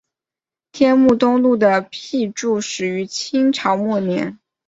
[0.71, 4.39] 天目东路的辟筑始于清朝末年。